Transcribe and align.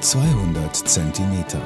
200 0.00 0.76
Zentimeter. 0.76 1.62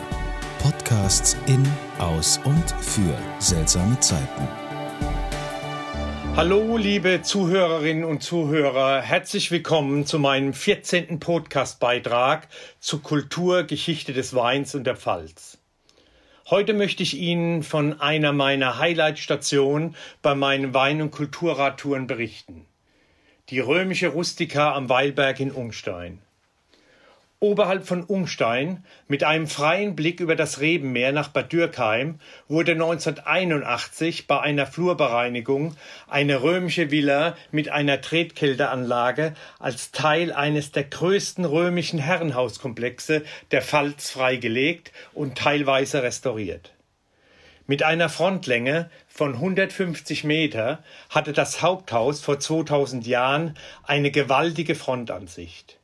Podcasts 0.63 1.37
in, 1.47 1.67
aus 1.99 2.39
und 2.45 2.71
für 2.81 3.19
seltsame 3.41 3.99
Zeiten. 3.99 4.49
Hallo, 6.37 6.77
liebe 6.77 7.23
Zuhörerinnen 7.23 8.05
und 8.05 8.23
Zuhörer, 8.23 9.03
herzlich 9.03 9.51
willkommen 9.51 10.07
zu 10.07 10.21
meinem 10.21 10.55
14. 10.55 11.19
Podcast-Beitrag 11.19 12.47
zur 12.79 13.03
Kultur, 13.03 13.65
Geschichte 13.65 14.13
des 14.13 14.33
Weins 14.33 14.77
und 14.77 14.85
der 14.85 14.97
Pfalz. 14.97 15.59
Heute 16.49 16.73
möchte 16.73 17.03
ich 17.03 17.19
Ihnen 17.19 17.65
von 17.65 18.01
einer 18.01 18.33
meiner 18.33 18.79
Highlight-Stationen 18.79 19.97
bei 20.23 20.37
meinen 20.37 20.73
Wein- 20.73 21.03
und 21.03 21.11
Kulturradtouren 21.11 22.07
berichten. 22.07 22.65
Die 23.49 23.59
römische 23.59 24.09
Rustika 24.09 24.73
am 24.73 24.89
Weilberg 24.89 25.41
in 25.41 25.51
Ungstein. 25.51 26.21
Oberhalb 27.43 27.87
von 27.87 28.05
Ungstein, 28.05 28.85
mit 29.09 29.25
einem 29.25 29.47
freien 29.47 29.97
Blick 29.97 30.21
über 30.21 30.37
das 30.37 30.61
Rebenmeer 30.61 31.13
nach 31.13 31.29
Bad 31.29 31.51
Dürkheim, 31.51 32.19
wurde 32.49 32.73
1981 32.73 34.27
bei 34.27 34.39
einer 34.41 34.67
Flurbereinigung 34.67 35.75
eine 36.07 36.43
römische 36.43 36.91
Villa 36.91 37.35
mit 37.51 37.71
einer 37.71 38.03
Tretkälteanlage 38.03 39.33
als 39.59 39.91
Teil 39.91 40.35
eines 40.35 40.73
der 40.73 40.85
größten 40.85 41.47
römischen 41.47 41.99
Herrenhauskomplexe 41.99 43.23
der 43.53 43.63
Pfalz 43.63 44.11
freigelegt 44.11 44.93
und 45.15 45.39
teilweise 45.39 46.03
restauriert. 46.03 46.75
Mit 47.67 47.83
einer 47.83 48.11
Frontlänge 48.11 48.91
von 49.09 49.37
150 49.37 50.25
Meter 50.25 50.85
hatte 51.09 51.33
das 51.33 51.63
Haupthaus 51.63 52.21
vor 52.21 52.39
2000 52.39 53.07
Jahren 53.07 53.57
eine 53.83 54.11
gewaltige 54.11 54.75
Frontansicht. 54.75 55.80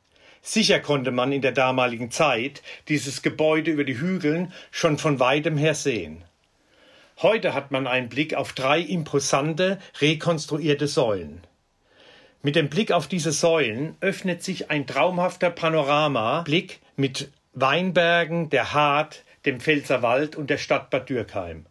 Sicher 0.47 0.79
konnte 0.79 1.11
man 1.11 1.33
in 1.33 1.41
der 1.41 1.51
damaligen 1.51 2.09
Zeit 2.09 2.61
dieses 2.87 3.21
Gebäude 3.21 3.69
über 3.69 3.83
die 3.83 3.99
Hügeln 3.99 4.53
schon 4.71 4.97
von 4.97 5.19
weitem 5.19 5.57
her 5.57 5.75
sehen. 5.75 6.23
Heute 7.21 7.53
hat 7.53 7.71
man 7.71 7.85
einen 7.85 8.07
Blick 8.07 8.33
auf 8.33 8.53
drei 8.53 8.79
imposante, 8.79 9.77
rekonstruierte 9.99 10.87
Säulen. 10.87 11.41
Mit 12.43 12.55
dem 12.55 12.69
Blick 12.69 12.93
auf 12.93 13.07
diese 13.07 13.33
Säulen 13.33 13.97
öffnet 13.99 14.41
sich 14.41 14.71
ein 14.71 14.87
traumhafter 14.87 15.49
Panoramablick 15.49 16.79
mit 16.95 17.29
Weinbergen, 17.51 18.49
der 18.49 18.71
Hart, 18.71 19.25
dem 19.45 19.59
Pfälzerwald 19.59 20.37
und 20.37 20.49
der 20.49 20.59
Stadt 20.59 20.89
Bad 20.89 21.09
Dürkheim. 21.09 21.65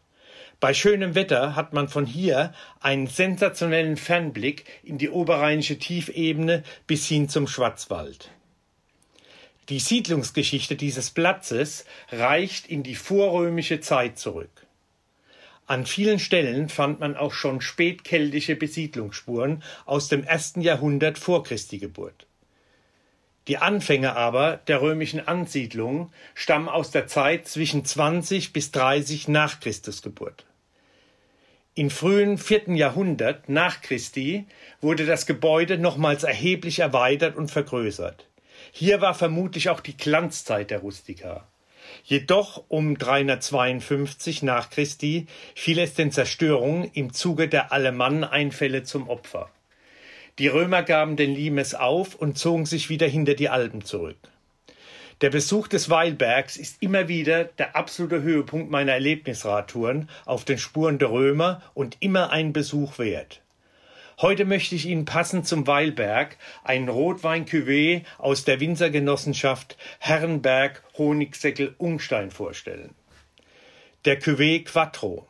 Bei 0.61 0.75
schönem 0.75 1.15
Wetter 1.15 1.57
hat 1.57 1.73
man 1.73 1.89
von 1.89 2.05
hier 2.05 2.53
einen 2.81 3.07
sensationellen 3.07 3.97
Fernblick 3.97 4.67
in 4.83 4.99
die 4.99 5.09
oberrheinische 5.09 5.79
Tiefebene 5.79 6.63
bis 6.87 7.07
hin 7.07 7.31
zum 7.31 7.47
Schwarzwald. 7.47 8.33
Die 9.69 9.81
Siedlungsgeschichte 9.81 10.77
dieses 10.77 11.11
Platzes 11.11 11.85
reicht 12.13 12.69
in 12.69 12.85
die 12.85 12.95
vorrömische 12.95 13.81
Zeit 13.81 14.17
zurück. 14.17 14.65
An 15.67 15.87
vielen 15.87 16.21
Stellen 16.21 16.69
fand 16.69 17.01
man 17.01 17.17
auch 17.17 17.33
schon 17.33 17.61
spätkeltische 17.61 18.55
Besiedlungsspuren 18.55 19.65
aus 19.85 20.07
dem 20.07 20.23
ersten 20.23 20.61
Jahrhundert 20.61 21.19
vor 21.19 21.43
Christi 21.43 21.79
Geburt. 21.79 22.29
Die 23.49 23.59
Anfänge 23.59 24.15
aber 24.15 24.59
der 24.69 24.83
römischen 24.83 25.27
Ansiedlung 25.27 26.13
stammen 26.35 26.69
aus 26.69 26.93
der 26.93 27.09
Zeit 27.09 27.49
zwischen 27.49 27.85
20 27.85 28.53
bis 28.53 28.71
30 28.71 29.27
nach 29.27 29.59
Christus 29.59 30.03
Geburt. 30.03 30.47
Im 31.75 31.91
frühen 31.91 32.39
vierten 32.39 32.77
Jahrhundert 32.77 33.49
nach 33.49 33.81
Christi 33.81 34.47
wurde 34.81 35.07
das 35.07 35.27
Gebäude 35.27 35.77
nochmals 35.77 36.23
erheblich 36.23 36.79
erweitert 36.79 37.37
und 37.37 37.51
vergrößert. 37.51 38.29
Hier 38.79 39.01
war 39.01 39.15
vermutlich 39.15 39.71
auch 39.71 39.81
die 39.81 39.97
Glanzzeit 39.97 40.71
der 40.71 40.81
Rustika. 40.81 41.49
Jedoch 42.05 42.63
um 42.69 42.99
352 42.99 44.43
nach 44.43 44.69
Christi 44.69 45.29
fiel 45.55 45.79
es 45.79 45.95
den 45.95 46.13
Zerstörungen 46.13 46.91
im 46.93 47.15
Zuge 47.15 47.49
der 47.49 47.73
Alemanneneinfälle 47.73 48.83
zum 48.83 49.09
Opfer. 49.09 49.49
Die 50.39 50.49
Römer 50.49 50.83
gaben 50.83 51.17
den 51.17 51.35
Limes 51.35 51.75
auf 51.75 52.17
und 52.17 52.37
zogen 52.37 52.67
sich 52.67 52.91
wieder 52.91 53.07
hinter 53.07 53.33
die 53.33 53.49
Alpen 53.49 53.83
zurück. 53.83 54.19
Der 55.23 55.31
Besuch 55.31 55.69
des 55.69 55.89
Weilbergs 55.89 56.59
ist 56.59 56.83
immer 56.83 57.09
wieder 57.09 57.45
der 57.45 57.77
absolute 57.77 58.21
Höhepunkt 58.21 58.71
meiner 58.71 58.93
Erlebnisradtouren 58.93 60.11
auf 60.27 60.45
den 60.45 60.59
Spuren 60.59 60.99
der 60.99 61.11
Römer 61.11 61.63
und 61.73 61.97
immer 62.01 62.29
ein 62.29 62.53
Besuch 62.53 62.99
wert. 62.99 63.41
Heute 64.19 64.47
möchte 64.47 64.75
ich 64.75 64.87
Ihnen 64.87 65.05
passend 65.05 65.47
zum 65.47 65.67
Weilberg 65.67 66.39
einen 66.65 66.89
Rotwein-Cuvée 66.89 68.03
aus 68.17 68.45
der 68.45 68.61
Winzergenossenschaft 68.61 69.77
Herrenberg 69.99 70.83
Honigsäckel 70.97 71.75
Ungstein 71.77 72.31
vorstellen. 72.31 72.95
Der 74.07 74.19
Cuvée 74.19 74.65
Quattro 74.65 75.29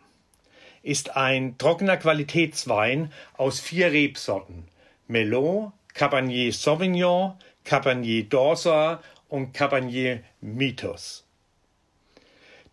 ist 0.85 1.17
ein 1.17 1.59
trockener 1.59 1.97
Qualitätswein 1.97 3.13
aus 3.37 3.59
vier 3.59 3.91
Rebsorten: 3.91 4.69
Melon, 5.09 5.73
Cabernet 5.93 6.55
Sauvignon, 6.55 7.33
Cabernet 7.65 8.33
d'Orsay 8.33 9.01
und 9.29 9.53
Cabernet 9.53 10.23
Mythos. 10.41 11.27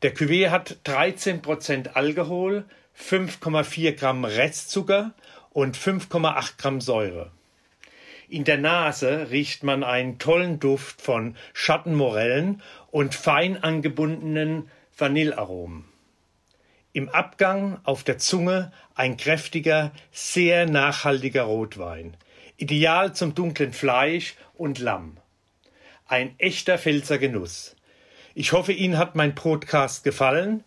Der 0.03 0.15
Cuvée 0.15 0.51
hat 0.51 0.77
13% 0.85 1.93
Alkohol, 1.93 2.65
5,4 2.95 3.93
Gramm 3.93 4.25
Restzucker 4.25 5.15
und 5.53 5.77
5,8 5.77 6.57
Gramm 6.57 6.81
Säure. 6.81 7.31
In 8.27 8.43
der 8.43 8.57
Nase 8.57 9.29
riecht 9.29 9.63
man 9.63 9.83
einen 9.83 10.17
tollen 10.17 10.59
Duft 10.59 11.01
von 11.01 11.35
Schattenmorellen 11.53 12.61
und 12.89 13.15
fein 13.15 13.61
angebundenen 13.63 14.69
Vanillearomen. 14.97 15.85
Im 16.93 17.09
Abgang 17.09 17.79
auf 17.83 18.03
der 18.03 18.17
Zunge 18.17 18.71
ein 18.95 19.17
kräftiger, 19.17 19.91
sehr 20.11 20.67
nachhaltiger 20.67 21.43
Rotwein. 21.43 22.15
Ideal 22.57 23.13
zum 23.13 23.33
dunklen 23.33 23.73
Fleisch 23.73 24.35
und 24.55 24.79
Lamm. 24.79 25.17
Ein 26.07 26.35
echter 26.37 26.77
Pfälzer 26.77 27.17
Genuss. 27.17 27.75
Ich 28.35 28.51
hoffe, 28.51 28.73
Ihnen 28.73 28.97
hat 28.97 29.15
mein 29.15 29.35
Podcast 29.35 30.03
gefallen. 30.03 30.63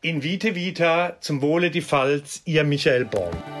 In 0.00 0.22
Vite 0.22 0.54
Vita 0.54 1.18
zum 1.20 1.42
Wohle 1.42 1.70
die 1.70 1.82
Pfalz, 1.82 2.42
Ihr 2.46 2.64
Michael 2.64 3.04
Born. 3.04 3.59